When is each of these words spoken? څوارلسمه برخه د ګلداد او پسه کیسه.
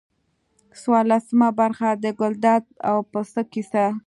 څوارلسمه 0.81 1.47
برخه 1.59 1.89
د 2.03 2.05
ګلداد 2.19 2.63
او 2.89 2.97
پسه 3.11 3.41
کیسه. 3.51 3.85